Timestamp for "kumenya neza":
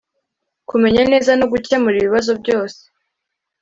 0.69-1.31